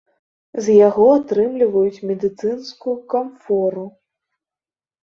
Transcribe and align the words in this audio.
З 0.67 0.77
яго 0.87 1.05
атрымліваюць 1.17 2.03
медыцынскую 2.09 2.95
камфору. 3.15 3.89